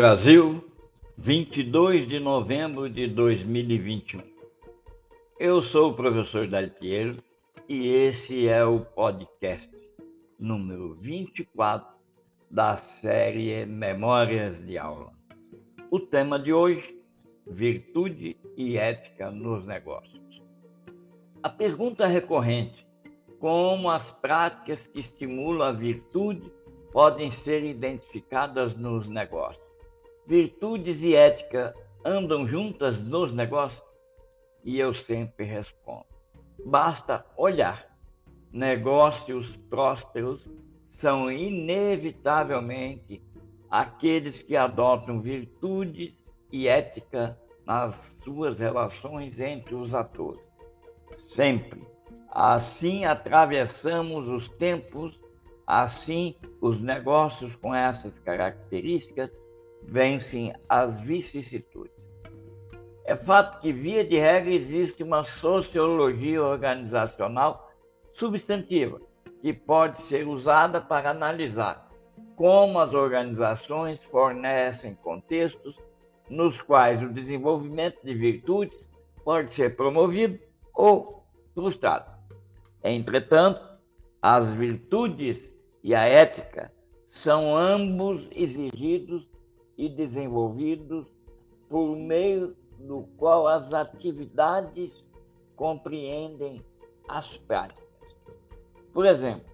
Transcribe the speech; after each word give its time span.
Brasil, 0.00 0.64
22 1.16 2.06
de 2.06 2.20
novembro 2.20 2.88
de 2.88 3.08
2021. 3.08 4.20
Eu 5.40 5.60
sou 5.60 5.90
o 5.90 5.92
professor 5.92 6.46
Daltiero 6.46 7.20
e 7.68 7.88
esse 7.88 8.46
é 8.46 8.64
o 8.64 8.78
podcast 8.78 9.68
número 10.38 10.94
24 11.00 11.92
da 12.48 12.76
série 12.76 13.66
Memórias 13.66 14.64
de 14.64 14.78
Aula. 14.78 15.12
O 15.90 15.98
tema 15.98 16.38
de 16.38 16.52
hoje, 16.52 16.96
virtude 17.44 18.36
e 18.56 18.76
ética 18.76 19.32
nos 19.32 19.66
negócios. 19.66 20.40
A 21.42 21.48
pergunta 21.48 22.06
recorrente, 22.06 22.86
como 23.40 23.90
as 23.90 24.08
práticas 24.12 24.86
que 24.86 25.00
estimulam 25.00 25.66
a 25.66 25.72
virtude 25.72 26.52
podem 26.92 27.32
ser 27.32 27.64
identificadas 27.64 28.76
nos 28.76 29.08
negócios? 29.08 29.67
Virtudes 30.28 31.02
e 31.02 31.16
ética 31.16 31.74
andam 32.04 32.46
juntas 32.46 33.02
nos 33.02 33.32
negócios? 33.32 33.82
E 34.62 34.78
eu 34.78 34.94
sempre 34.94 35.46
respondo: 35.46 36.04
basta 36.66 37.24
olhar. 37.36 37.88
Negócios 38.52 39.56
prósperos 39.70 40.46
são 40.86 41.32
inevitavelmente 41.32 43.22
aqueles 43.70 44.42
que 44.42 44.54
adotam 44.56 45.20
virtudes 45.20 46.14
e 46.52 46.68
ética 46.68 47.38
nas 47.66 47.94
suas 48.22 48.58
relações 48.58 49.40
entre 49.40 49.74
os 49.74 49.94
atores. 49.94 50.42
Sempre. 51.28 51.86
Assim 52.30 53.04
atravessamos 53.04 54.28
os 54.28 54.48
tempos, 54.56 55.18
assim 55.66 56.34
os 56.60 56.80
negócios 56.80 57.54
com 57.56 57.74
essas 57.74 58.18
características 58.20 59.30
vencem 59.82 60.54
as 60.68 61.00
vicissitudes. 61.00 61.96
É 63.04 63.16
fato 63.16 63.60
que, 63.60 63.72
via 63.72 64.04
de 64.04 64.18
regra, 64.18 64.50
existe 64.50 65.02
uma 65.02 65.24
sociologia 65.24 66.42
organizacional 66.42 67.70
substantiva 68.14 69.00
que 69.40 69.52
pode 69.52 70.02
ser 70.02 70.26
usada 70.26 70.80
para 70.80 71.10
analisar 71.10 71.88
como 72.36 72.78
as 72.78 72.92
organizações 72.92 73.98
fornecem 74.10 74.94
contextos 74.96 75.74
nos 76.28 76.60
quais 76.62 77.02
o 77.02 77.12
desenvolvimento 77.12 77.98
de 78.04 78.14
virtudes 78.14 78.78
pode 79.24 79.52
ser 79.52 79.74
promovido 79.74 80.38
ou 80.74 81.24
frustrado. 81.54 82.10
Entretanto, 82.84 83.60
as 84.22 84.52
virtudes 84.52 85.38
e 85.82 85.94
a 85.94 86.04
ética 86.04 86.72
são 87.06 87.56
ambos 87.56 88.28
exigidos 88.32 89.26
e 89.78 89.88
desenvolvidos 89.88 91.06
por 91.68 91.94
meio 91.96 92.56
do 92.80 93.08
qual 93.16 93.46
as 93.46 93.72
atividades 93.72 95.04
compreendem 95.54 96.64
as 97.08 97.36
práticas. 97.38 97.86
Por 98.92 99.06
exemplo, 99.06 99.46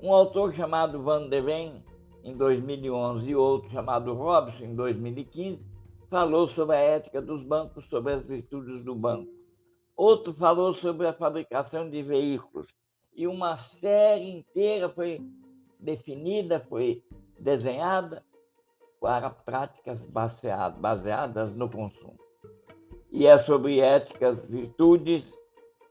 um 0.00 0.12
autor 0.12 0.54
chamado 0.54 1.02
Van 1.02 1.28
de 1.28 1.40
Ven, 1.40 1.84
em 2.22 2.36
2011, 2.36 3.28
e 3.28 3.34
outro 3.34 3.68
chamado 3.70 4.14
Robson, 4.14 4.64
em 4.64 4.74
2015, 4.76 5.66
falou 6.08 6.48
sobre 6.50 6.76
a 6.76 6.80
ética 6.80 7.20
dos 7.20 7.42
bancos, 7.42 7.84
sobre 7.88 8.12
as 8.12 8.22
virtudes 8.24 8.84
do 8.84 8.94
banco. 8.94 9.28
Outro 9.96 10.32
falou 10.34 10.74
sobre 10.74 11.08
a 11.08 11.12
fabricação 11.12 11.90
de 11.90 12.02
veículos. 12.02 12.66
E 13.14 13.26
uma 13.26 13.56
série 13.56 14.30
inteira 14.30 14.88
foi 14.88 15.20
definida, 15.78 16.60
foi 16.68 17.02
desenhada 17.38 18.24
para 19.04 19.28
práticas 19.28 20.00
baseadas, 20.00 21.54
no 21.54 21.68
consumo. 21.68 22.18
E 23.12 23.26
é 23.26 23.36
sobre 23.36 23.78
éticas, 23.78 24.46
virtudes 24.46 25.30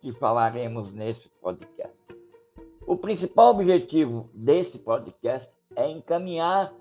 que 0.02 0.12
falaremos 0.14 0.92
nesse 0.92 1.30
podcast. 1.40 1.96
O 2.88 2.98
principal 2.98 3.52
objetivo 3.52 4.32
desse 4.34 4.80
podcast 4.80 5.48
é 5.76 5.88
encaminhar 5.92 6.74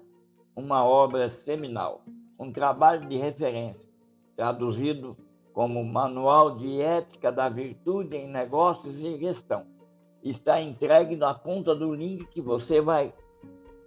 uma 0.57 0.83
obra 0.83 1.29
seminal, 1.29 2.01
um 2.39 2.51
trabalho 2.51 3.07
de 3.07 3.19
referência, 3.19 3.87
traduzido 4.35 5.15
como 5.53 5.85
Manual 5.85 6.57
de 6.57 6.81
Ética 6.81 7.31
da 7.31 7.51
Virtude 7.51 8.17
em 8.17 8.27
Negócios 8.27 8.99
e 8.99 9.19
Gestão. 9.19 9.67
Está 10.23 10.63
entregue 10.63 11.15
na 11.15 11.35
ponta 11.35 11.75
do 11.75 11.95
link 11.95 12.25
que 12.29 12.41
você 12.41 12.81
vai 12.81 13.13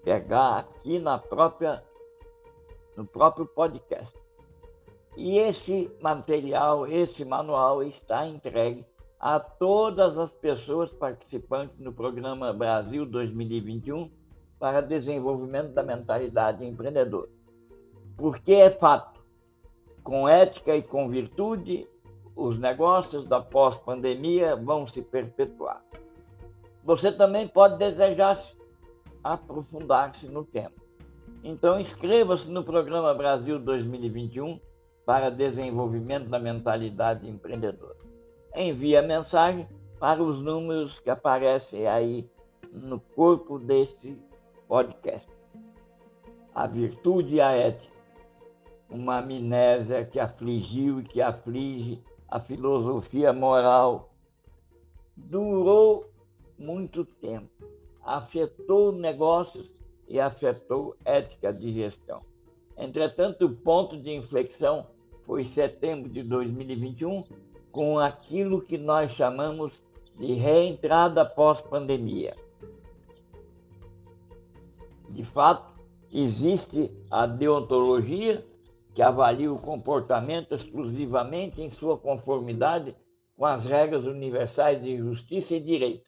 pegar 0.03 0.59
aqui 0.59 0.99
na 0.99 1.17
própria 1.17 1.83
no 2.95 3.05
próprio 3.05 3.45
podcast. 3.45 4.15
E 5.17 5.37
esse 5.37 5.89
material, 6.01 6.87
esse 6.87 7.23
manual 7.23 7.81
está 7.83 8.25
entregue 8.25 8.85
a 9.19 9.39
todas 9.39 10.17
as 10.17 10.31
pessoas 10.31 10.91
participantes 10.91 11.79
no 11.79 11.93
programa 11.93 12.51
Brasil 12.51 13.05
2021 13.05 14.11
para 14.59 14.81
desenvolvimento 14.81 15.73
da 15.73 15.83
mentalidade 15.83 16.65
empreendedora. 16.65 17.29
Porque 18.17 18.53
é 18.53 18.69
fato, 18.69 19.19
com 20.03 20.27
ética 20.27 20.75
e 20.75 20.83
com 20.83 21.09
virtude, 21.09 21.87
os 22.35 22.59
negócios 22.59 23.25
da 23.25 23.41
pós-pandemia 23.41 24.55
vão 24.55 24.87
se 24.87 25.01
perpetuar. 25.01 25.81
Você 26.83 27.11
também 27.11 27.47
pode 27.47 27.77
desejar 27.77 28.39
aprofundar-se 29.23 30.27
no 30.27 30.43
tema. 30.43 30.84
Então, 31.47 31.79
inscreva-se 31.79 32.49
no 32.49 32.63
Programa 32.63 33.13
Brasil 33.13 33.59
2021 33.59 34.59
para 35.05 35.29
desenvolvimento 35.29 36.27
da 36.27 36.39
mentalidade 36.39 37.29
empreendedora. 37.29 37.95
Envie 38.55 38.97
a 38.97 39.03
mensagem 39.03 39.67
para 39.99 40.23
os 40.23 40.41
números 40.41 40.99
que 41.01 41.09
aparecem 41.11 41.85
aí 41.85 42.27
no 42.73 42.99
corpo 42.99 43.59
deste 43.59 44.17
podcast. 44.67 45.29
A 46.55 46.65
virtude 46.65 47.35
e 47.35 47.41
a 47.41 47.51
ética. 47.51 47.93
Uma 48.89 49.19
amnésia 49.19 50.03
que 50.03 50.19
afligiu 50.19 51.01
e 51.01 51.03
que 51.03 51.21
aflige 51.21 52.01
a 52.27 52.39
filosofia 52.39 53.31
moral. 53.31 54.09
Durou 55.15 56.09
muito 56.57 57.05
tempo, 57.05 57.51
afetou 58.03 58.91
negócios 58.91 59.69
e 60.07 60.19
afetou 60.19 60.95
ética 61.03 61.51
de 61.53 61.73
gestão. 61.73 62.21
Entretanto, 62.77 63.45
o 63.45 63.55
ponto 63.55 63.97
de 63.97 64.11
inflexão 64.11 64.87
foi 65.25 65.45
setembro 65.45 66.09
de 66.09 66.23
2021, 66.23 67.23
com 67.71 67.99
aquilo 67.99 68.61
que 68.61 68.77
nós 68.77 69.11
chamamos 69.11 69.73
de 70.17 70.33
reentrada 70.33 71.25
pós-pandemia. 71.25 72.35
De 75.09 75.23
fato, 75.23 75.73
existe 76.11 76.91
a 77.09 77.25
deontologia, 77.25 78.45
que 78.93 79.01
avalia 79.01 79.51
o 79.51 79.59
comportamento 79.59 80.55
exclusivamente 80.55 81.61
em 81.61 81.69
sua 81.69 81.97
conformidade 81.97 82.95
com 83.35 83.45
as 83.45 83.65
regras 83.65 84.05
universais 84.05 84.81
de 84.81 84.95
justiça 84.97 85.55
e 85.55 85.59
direito, 85.59 86.05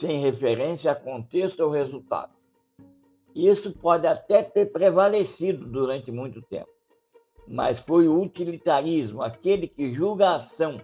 sem 0.00 0.20
referência 0.20 0.90
a 0.90 0.96
contexto 0.96 1.60
ou 1.60 1.70
resultado. 1.70 2.37
Isso 3.38 3.70
pode 3.70 4.04
até 4.04 4.42
ter 4.42 4.72
prevalecido 4.72 5.64
durante 5.64 6.10
muito 6.10 6.42
tempo, 6.42 6.70
mas 7.46 7.78
foi 7.78 8.08
o 8.08 8.20
utilitarismo, 8.20 9.22
aquele 9.22 9.68
que 9.68 9.94
julga 9.94 10.30
a 10.30 10.34
ação 10.34 10.76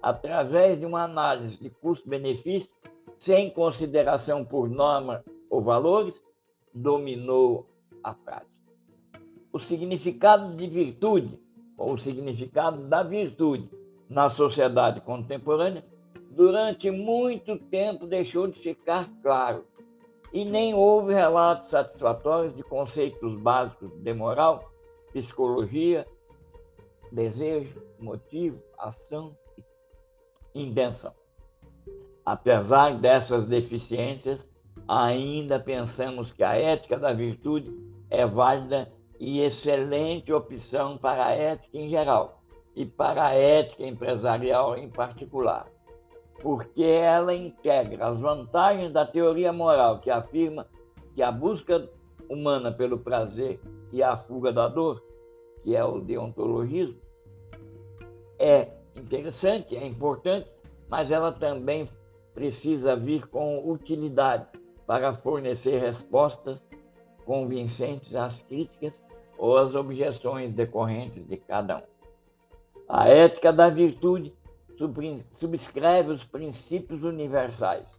através 0.00 0.78
de 0.78 0.86
uma 0.86 1.02
análise 1.02 1.60
de 1.60 1.68
custo-benefício, 1.68 2.70
sem 3.18 3.50
consideração 3.50 4.44
por 4.44 4.70
norma 4.70 5.24
ou 5.50 5.60
valores, 5.60 6.14
dominou 6.72 7.66
a 8.04 8.14
prática. 8.14 8.52
O 9.52 9.58
significado 9.58 10.54
de 10.54 10.64
virtude, 10.68 11.36
ou 11.76 11.94
o 11.94 11.98
significado 11.98 12.86
da 12.86 13.02
virtude 13.02 13.68
na 14.08 14.30
sociedade 14.30 15.00
contemporânea, 15.00 15.84
durante 16.30 16.88
muito 16.88 17.58
tempo 17.58 18.06
deixou 18.06 18.46
de 18.46 18.60
ficar 18.60 19.10
claro 19.20 19.64
e 20.32 20.44
nem 20.44 20.74
houve 20.74 21.14
relatos 21.14 21.70
satisfatórios 21.70 22.54
de 22.54 22.62
conceitos 22.62 23.38
básicos 23.38 23.90
de 24.02 24.14
moral, 24.14 24.70
psicologia, 25.12 26.06
desejo, 27.12 27.82
motivo, 27.98 28.60
ação 28.78 29.36
e 30.54 30.62
intenção. 30.62 31.12
Apesar 32.24 32.98
dessas 32.98 33.46
deficiências, 33.46 34.48
ainda 34.88 35.58
pensamos 35.58 36.32
que 36.32 36.42
a 36.42 36.56
ética 36.56 36.98
da 36.98 37.12
virtude 37.12 37.72
é 38.10 38.26
válida 38.26 38.92
e 39.18 39.40
excelente 39.40 40.32
opção 40.32 40.98
para 40.98 41.26
a 41.26 41.30
ética 41.30 41.78
em 41.78 41.88
geral 41.88 42.42
e 42.74 42.84
para 42.84 43.26
a 43.26 43.34
ética 43.34 43.86
empresarial 43.86 44.76
em 44.76 44.90
particular 44.90 45.66
porque 46.42 46.82
ela 46.82 47.34
integra 47.34 48.06
as 48.06 48.18
vantagens 48.18 48.92
da 48.92 49.06
teoria 49.06 49.52
moral 49.52 50.00
que 50.00 50.10
afirma 50.10 50.66
que 51.14 51.22
a 51.22 51.32
busca 51.32 51.88
humana 52.28 52.70
pelo 52.70 52.98
prazer 52.98 53.60
e 53.92 54.02
a 54.02 54.16
fuga 54.16 54.52
da 54.52 54.68
dor 54.68 55.02
que 55.66 55.74
é 55.74 55.84
o 55.84 55.98
deontologismo, 55.98 56.96
é 58.38 58.68
interessante, 58.94 59.76
é 59.76 59.84
importante, 59.84 60.48
mas 60.88 61.10
ela 61.10 61.32
também 61.32 61.90
precisa 62.32 62.94
vir 62.94 63.26
com 63.26 63.68
utilidade 63.68 64.46
para 64.86 65.16
fornecer 65.16 65.80
respostas 65.80 66.64
convincentes 67.24 68.14
às 68.14 68.42
críticas 68.42 69.02
ou 69.36 69.58
às 69.58 69.74
objeções 69.74 70.52
decorrentes 70.54 71.26
de 71.26 71.36
cada 71.36 71.78
um. 71.78 71.82
A 72.88 73.08
ética 73.08 73.52
da 73.52 73.68
virtude 73.68 74.32
subscreve 74.78 76.12
os 76.12 76.24
princípios 76.24 77.02
universais 77.02 77.90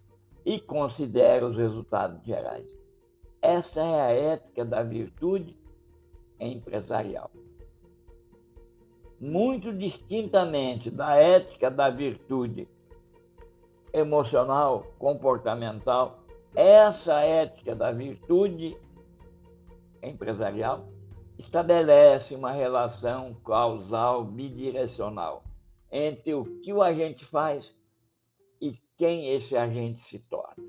e 0.45 0.59
considera 0.59 1.45
os 1.45 1.57
resultados 1.57 2.24
gerais. 2.24 2.77
Essa 3.41 3.81
é 3.81 4.01
a 4.01 4.12
ética 4.12 4.63
da 4.63 4.83
virtude 4.83 5.56
empresarial. 6.39 7.31
Muito 9.19 9.74
distintamente 9.74 10.91
da 10.91 11.15
ética 11.15 11.71
da 11.71 11.89
virtude 11.89 12.68
emocional, 13.91 14.85
comportamental, 15.00 16.19
essa 16.56 17.19
ética 17.21 17.75
da 17.75 17.91
virtude 17.91 18.77
empresarial 20.03 20.88
estabelece 21.38 22.35
uma 22.35 22.51
relação 22.51 23.33
causal 23.44 24.23
bidirecional 24.23 25.46
entre 25.92 26.34
o 26.34 26.45
que 26.62 26.74
o 26.74 26.81
agente 26.81 27.24
faz 27.25 27.74
e 28.62 28.78
quem 28.98 29.30
esse 29.34 29.56
agente 29.56 30.01
se 30.01 30.19
torna. 30.19 30.63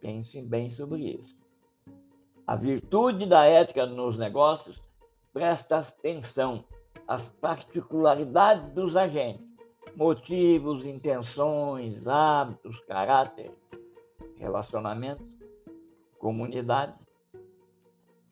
Pense 0.00 0.40
bem 0.42 0.70
sobre 0.70 1.14
isso. 1.14 1.36
A 2.46 2.54
virtude 2.54 3.26
da 3.26 3.44
ética 3.44 3.86
nos 3.86 4.18
negócios 4.18 4.80
presta 5.32 5.78
atenção 5.78 6.64
às 7.06 7.28
particularidades 7.28 8.72
dos 8.72 8.96
agentes, 8.96 9.54
motivos, 9.94 10.84
intenções, 10.84 12.06
hábitos, 12.06 12.78
caráter, 12.80 13.52
relacionamentos, 14.36 15.26
comunidade, 16.18 16.94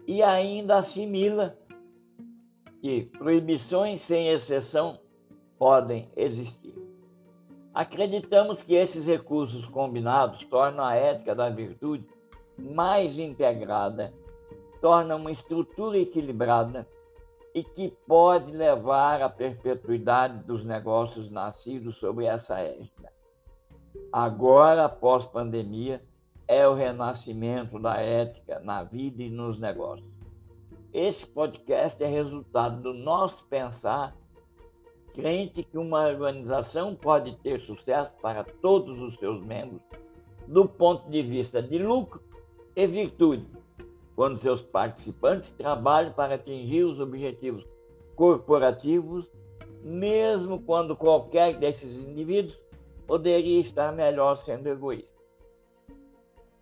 e 0.06 0.22
ainda 0.22 0.78
assimila 0.78 1.58
que 2.80 3.06
proibições 3.18 4.02
sem 4.02 4.28
exceção 4.28 5.00
podem 5.64 6.10
existir. 6.14 6.74
Acreditamos 7.72 8.62
que 8.62 8.74
esses 8.74 9.06
recursos 9.06 9.64
combinados 9.68 10.44
tornam 10.50 10.84
a 10.84 10.94
ética 10.94 11.34
da 11.34 11.48
virtude 11.48 12.06
mais 12.58 13.18
integrada, 13.18 14.12
tornam 14.82 15.16
uma 15.16 15.32
estrutura 15.32 15.96
equilibrada 15.96 16.86
e 17.54 17.64
que 17.64 17.96
pode 18.06 18.52
levar 18.52 19.22
à 19.22 19.30
perpetuidade 19.30 20.44
dos 20.44 20.66
negócios 20.66 21.30
nascidos 21.30 21.96
sobre 21.96 22.26
essa 22.26 22.58
ética. 22.58 23.10
Agora, 24.12 24.84
após 24.84 25.24
pandemia, 25.24 26.04
é 26.46 26.68
o 26.68 26.74
renascimento 26.74 27.78
da 27.78 28.02
ética 28.02 28.60
na 28.60 28.82
vida 28.82 29.22
e 29.22 29.30
nos 29.30 29.58
negócios. 29.58 30.12
Esse 30.92 31.26
podcast 31.26 32.04
é 32.04 32.06
resultado 32.06 32.82
do 32.82 32.92
nosso 32.92 33.46
pensar 33.46 34.14
crente 35.14 35.62
que 35.62 35.78
uma 35.78 36.06
organização 36.06 36.94
pode 36.94 37.36
ter 37.36 37.60
sucesso 37.60 38.10
para 38.20 38.44
todos 38.44 39.00
os 39.00 39.16
seus 39.18 39.40
membros 39.44 39.80
do 40.46 40.68
ponto 40.68 41.08
de 41.08 41.22
vista 41.22 41.62
de 41.62 41.78
lucro 41.78 42.20
e 42.76 42.86
virtude, 42.86 43.46
quando 44.14 44.40
seus 44.40 44.60
participantes 44.60 45.52
trabalham 45.52 46.12
para 46.12 46.34
atingir 46.34 46.84
os 46.84 47.00
objetivos 47.00 47.64
corporativos, 48.14 49.26
mesmo 49.82 50.60
quando 50.60 50.96
qualquer 50.96 51.56
desses 51.56 52.04
indivíduos 52.04 52.58
poderia 53.06 53.60
estar 53.60 53.92
melhor 53.92 54.38
sendo 54.38 54.68
egoísta. 54.68 55.14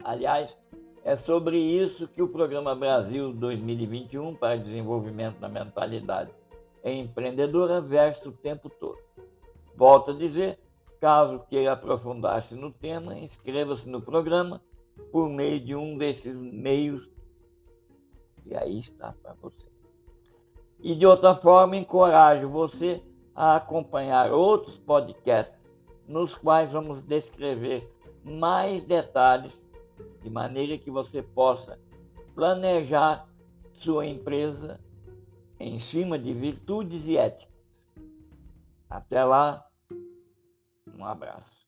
Aliás, 0.04 0.56
é 1.04 1.16
sobre 1.16 1.56
isso 1.56 2.06
que 2.08 2.22
o 2.22 2.28
Programa 2.28 2.74
Brasil 2.74 3.32
2021 3.32 4.34
para 4.34 4.56
Desenvolvimento 4.56 5.38
da 5.38 5.48
Mentalidade 5.48 6.30
Empreendedora 6.84 7.80
versa 7.80 8.28
o 8.28 8.32
tempo 8.32 8.68
todo. 8.68 8.98
Volto 9.76 10.10
a 10.10 10.14
dizer, 10.14 10.58
caso 11.00 11.44
queira 11.48 11.72
aprofundar-se 11.72 12.54
no 12.54 12.72
tema, 12.72 13.18
inscreva-se 13.18 13.88
no 13.88 14.00
programa 14.00 14.60
por 15.10 15.28
meio 15.28 15.60
de 15.60 15.74
um 15.74 15.96
desses 15.96 16.34
meios 16.34 17.08
e 18.46 18.56
aí 18.56 18.80
está 18.80 19.14
para 19.22 19.34
você. 19.34 19.70
E 20.80 20.94
de 20.94 21.06
outra 21.06 21.34
forma, 21.34 21.76
encorajo 21.76 22.48
você 22.48 23.02
a 23.34 23.56
acompanhar 23.56 24.32
outros 24.32 24.76
podcasts 24.78 25.56
nos 26.06 26.34
quais 26.34 26.70
vamos 26.70 27.04
descrever 27.04 27.88
mais 28.24 28.82
detalhes 28.84 29.58
de 30.22 30.28
maneira 30.28 30.76
que 30.76 30.90
você 30.90 31.22
possa 31.22 31.78
planejar 32.34 33.26
sua 33.82 34.06
empresa 34.06 34.80
em 35.62 35.78
cima 35.78 36.18
de 36.18 36.32
virtudes 36.32 37.06
e 37.06 37.16
éticas. 37.16 37.52
Até 38.90 39.24
lá, 39.24 39.66
um 40.94 41.04
abraço. 41.04 41.61